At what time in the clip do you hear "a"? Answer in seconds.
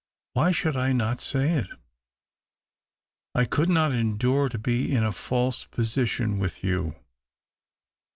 5.03-5.11